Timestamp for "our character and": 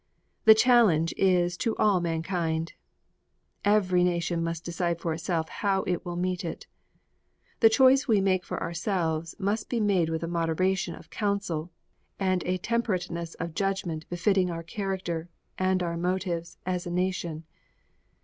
14.49-15.83